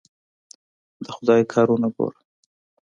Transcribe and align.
د 1.03 1.05
خدای 1.15 1.41
کارونه 1.53 1.87
ګوره. 1.95 2.19